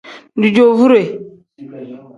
[0.41, 1.03] Dijoovure.